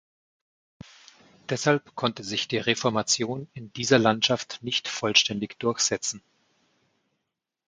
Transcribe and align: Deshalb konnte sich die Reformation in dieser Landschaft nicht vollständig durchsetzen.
Deshalb 1.49 1.93
konnte 1.93 2.23
sich 2.23 2.47
die 2.47 2.57
Reformation 2.57 3.47
in 3.53 3.71
dieser 3.73 3.99
Landschaft 3.99 4.57
nicht 4.63 4.87
vollständig 4.87 5.59
durchsetzen. 5.59 6.23